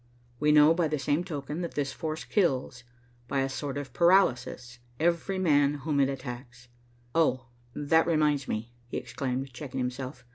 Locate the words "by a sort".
3.27-3.77